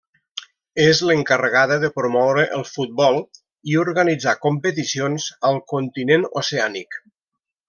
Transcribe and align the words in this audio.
És 0.85 1.01
l'encarregada 1.09 1.77
de 1.83 1.91
promoure 1.97 2.45
el 2.59 2.65
futbol 2.69 3.21
i 3.75 3.79
organitzar 3.85 4.35
competicions 4.49 5.29
al 5.51 5.61
continent 5.75 6.27
oceànic. 6.43 6.99